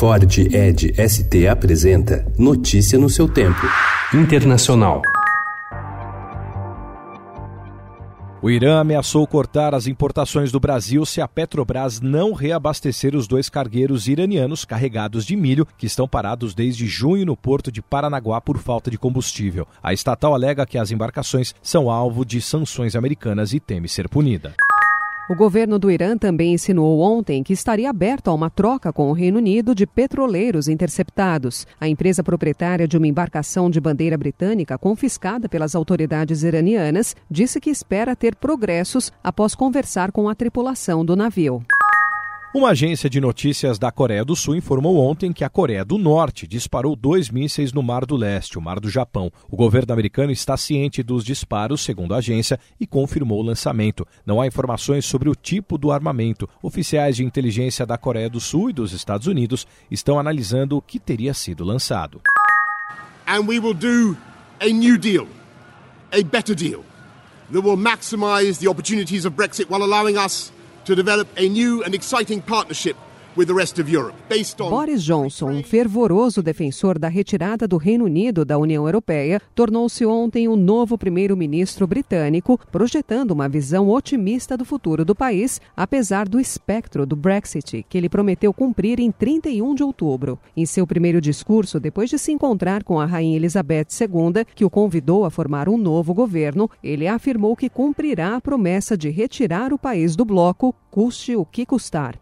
Ford 0.00 0.38
Ed 0.38 0.94
ST 0.96 1.46
apresenta 1.46 2.24
Notícia 2.38 2.98
no 2.98 3.10
seu 3.10 3.28
tempo. 3.28 3.60
Internacional. 4.14 5.02
O 8.40 8.48
Irã 8.48 8.80
ameaçou 8.80 9.26
cortar 9.26 9.74
as 9.74 9.86
importações 9.86 10.50
do 10.50 10.58
Brasil 10.58 11.04
se 11.04 11.20
a 11.20 11.28
Petrobras 11.28 12.00
não 12.00 12.32
reabastecer 12.32 13.14
os 13.14 13.28
dois 13.28 13.50
cargueiros 13.50 14.08
iranianos 14.08 14.64
carregados 14.64 15.26
de 15.26 15.36
milho 15.36 15.68
que 15.76 15.84
estão 15.84 16.08
parados 16.08 16.54
desde 16.54 16.86
junho 16.86 17.26
no 17.26 17.36
porto 17.36 17.70
de 17.70 17.82
Paranaguá 17.82 18.40
por 18.40 18.56
falta 18.56 18.90
de 18.90 18.96
combustível. 18.96 19.68
A 19.82 19.92
estatal 19.92 20.32
alega 20.32 20.64
que 20.64 20.78
as 20.78 20.90
embarcações 20.90 21.54
são 21.60 21.90
alvo 21.90 22.24
de 22.24 22.40
sanções 22.40 22.96
americanas 22.96 23.52
e 23.52 23.60
teme 23.60 23.86
ser 23.86 24.08
punida. 24.08 24.54
O 25.30 25.34
governo 25.36 25.78
do 25.78 25.92
Irã 25.92 26.18
também 26.18 26.54
insinuou 26.54 26.98
ontem 26.98 27.44
que 27.44 27.52
estaria 27.52 27.88
aberto 27.88 28.26
a 28.26 28.34
uma 28.34 28.50
troca 28.50 28.92
com 28.92 29.08
o 29.08 29.12
Reino 29.12 29.38
Unido 29.38 29.76
de 29.76 29.86
petroleiros 29.86 30.66
interceptados. 30.66 31.68
A 31.80 31.86
empresa 31.86 32.20
proprietária 32.20 32.88
de 32.88 32.96
uma 32.96 33.06
embarcação 33.06 33.70
de 33.70 33.80
bandeira 33.80 34.18
britânica 34.18 34.76
confiscada 34.76 35.48
pelas 35.48 35.76
autoridades 35.76 36.42
iranianas 36.42 37.14
disse 37.30 37.60
que 37.60 37.70
espera 37.70 38.16
ter 38.16 38.34
progressos 38.34 39.12
após 39.22 39.54
conversar 39.54 40.10
com 40.10 40.28
a 40.28 40.34
tripulação 40.34 41.04
do 41.04 41.14
navio. 41.14 41.64
Uma 42.52 42.70
agência 42.70 43.08
de 43.08 43.20
notícias 43.20 43.78
da 43.78 43.92
Coreia 43.92 44.24
do 44.24 44.34
Sul 44.34 44.56
informou 44.56 44.96
ontem 44.96 45.32
que 45.32 45.44
a 45.44 45.48
Coreia 45.48 45.84
do 45.84 45.96
Norte 45.96 46.48
disparou 46.48 46.96
dois 46.96 47.30
mísseis 47.30 47.72
no 47.72 47.80
Mar 47.80 48.04
do 48.04 48.16
Leste, 48.16 48.58
o 48.58 48.60
Mar 48.60 48.80
do 48.80 48.90
Japão. 48.90 49.30
O 49.48 49.56
governo 49.56 49.92
americano 49.92 50.32
está 50.32 50.56
ciente 50.56 51.00
dos 51.00 51.24
disparos, 51.24 51.80
segundo 51.80 52.12
a 52.12 52.16
agência, 52.16 52.58
e 52.80 52.88
confirmou 52.88 53.38
o 53.38 53.44
lançamento. 53.44 54.04
Não 54.26 54.40
há 54.40 54.48
informações 54.48 55.04
sobre 55.04 55.28
o 55.28 55.34
tipo 55.36 55.78
do 55.78 55.92
armamento. 55.92 56.48
Oficiais 56.60 57.14
de 57.14 57.24
inteligência 57.24 57.86
da 57.86 57.96
Coreia 57.96 58.28
do 58.28 58.40
Sul 58.40 58.70
e 58.70 58.72
dos 58.72 58.92
Estados 58.92 59.28
Unidos 59.28 59.64
estão 59.88 60.18
analisando 60.18 60.76
o 60.76 60.82
que 60.82 60.98
teria 60.98 61.32
sido 61.32 61.62
lançado. 61.62 62.20
And 63.28 63.46
we 63.46 63.60
will 63.60 63.74
do 63.74 64.16
a 64.60 64.66
new 64.66 64.98
deal, 64.98 65.28
a 66.10 66.20
better 66.24 66.56
deal 66.56 66.84
that 67.52 67.64
will 67.64 67.76
maximize 67.76 68.58
the 68.58 68.68
opportunities 68.68 69.24
of 69.24 69.36
Brexit 69.36 69.70
while 69.70 69.84
allowing 69.84 70.18
us 70.18 70.50
to 70.84 70.94
develop 70.94 71.28
a 71.36 71.48
new 71.48 71.82
and 71.84 71.94
exciting 71.94 72.42
partnership 72.42 72.96
Boris 74.68 75.04
Johnson, 75.04 75.50
um 75.50 75.62
fervoroso 75.62 76.42
defensor 76.42 76.98
da 76.98 77.08
retirada 77.08 77.68
do 77.68 77.76
Reino 77.76 78.04
Unido 78.04 78.44
da 78.44 78.58
União 78.58 78.86
Europeia, 78.86 79.40
tornou-se 79.54 80.04
ontem 80.04 80.48
o 80.48 80.56
novo 80.56 80.98
primeiro-ministro 80.98 81.86
britânico, 81.86 82.58
projetando 82.72 83.30
uma 83.30 83.48
visão 83.48 83.88
otimista 83.88 84.56
do 84.56 84.64
futuro 84.64 85.04
do 85.04 85.14
país, 85.14 85.60
apesar 85.76 86.28
do 86.28 86.40
espectro 86.40 87.06
do 87.06 87.14
Brexit, 87.14 87.86
que 87.88 87.96
ele 87.96 88.08
prometeu 88.08 88.52
cumprir 88.52 88.98
em 88.98 89.12
31 89.12 89.76
de 89.76 89.84
outubro. 89.84 90.38
Em 90.56 90.66
seu 90.66 90.84
primeiro 90.84 91.20
discurso, 91.20 91.78
depois 91.78 92.10
de 92.10 92.18
se 92.18 92.32
encontrar 92.32 92.82
com 92.82 92.98
a 92.98 93.06
Rainha 93.06 93.36
Elizabeth 93.36 93.86
II, 94.00 94.44
que 94.56 94.64
o 94.64 94.70
convidou 94.70 95.24
a 95.24 95.30
formar 95.30 95.68
um 95.68 95.78
novo 95.78 96.12
governo, 96.12 96.68
ele 96.82 97.06
afirmou 97.06 97.54
que 97.54 97.68
cumprirá 97.68 98.34
a 98.34 98.40
promessa 98.40 98.96
de 98.96 99.08
retirar 99.08 99.72
o 99.72 99.78
país 99.78 100.16
do 100.16 100.24
bloco, 100.24 100.74
custe 100.90 101.36
o 101.36 101.44
que 101.44 101.64
custar. 101.64 102.18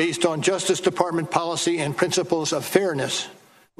Based 0.00 0.24
on 0.24 0.40
Justice 0.40 0.80
Department 0.80 1.30
policy 1.30 1.76
and 1.76 1.94
principles 1.94 2.54
of 2.54 2.64
fairness 2.64 3.28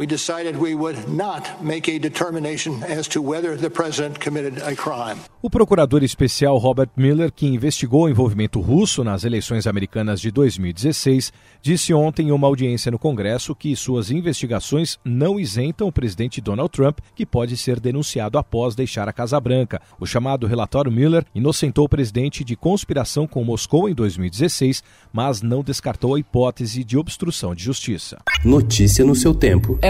we 0.00 0.06
decided 0.06 0.56
we 0.56 0.74
would 0.74 0.98
not 1.10 1.62
make 1.62 1.86
a 1.90 1.98
determination 1.98 2.82
as 2.84 3.06
to 3.06 3.20
whether 3.20 3.54
the 3.54 3.68
president 3.68 4.18
committed 4.18 4.62
a 4.62 4.74
crime. 4.74 5.18
O 5.42 5.50
procurador 5.50 6.02
especial 6.02 6.56
Robert 6.58 6.90
Miller, 6.96 7.30
que 7.30 7.46
investigou 7.46 8.04
o 8.04 8.08
envolvimento 8.08 8.60
russo 8.60 9.04
nas 9.04 9.24
eleições 9.24 9.66
americanas 9.66 10.20
de 10.20 10.30
2016, 10.30 11.32
disse 11.62 11.92
ontem 11.92 12.28
em 12.28 12.30
uma 12.30 12.46
audiência 12.46 12.90
no 12.90 12.98
Congresso 12.98 13.54
que 13.54 13.76
suas 13.76 14.10
investigações 14.10 14.98
não 15.04 15.38
isentam 15.38 15.88
o 15.88 15.92
presidente 15.92 16.40
Donald 16.40 16.70
Trump, 16.70 16.98
que 17.14 17.26
pode 17.26 17.56
ser 17.56 17.78
denunciado 17.78 18.38
após 18.38 18.74
deixar 18.74 19.08
a 19.08 19.12
Casa 19.12 19.38
Branca. 19.38 19.80
O 19.98 20.06
chamado 20.06 20.46
relatório 20.46 20.92
Miller 20.92 21.24
inocentou 21.34 21.84
o 21.84 21.89
presidente 21.89 22.42
de 22.42 22.56
conspiração 22.56 23.27
com 23.27 23.44
Moscou 23.44 23.89
em 23.89 23.94
2016, 23.94 24.83
mas 25.12 25.42
não 25.42 25.62
descartou 25.62 26.14
a 26.14 26.20
hipótese 26.20 26.84
de 26.84 26.96
obstrução 26.96 27.55
de 27.55 27.64
justiça. 27.64 28.18
Notícia 28.44 29.05
no 29.05 29.14
seu 29.14 29.34
tempo. 29.34 29.78
É 29.83 29.89